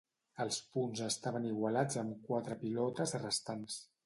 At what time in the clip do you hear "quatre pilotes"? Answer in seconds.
2.31-3.15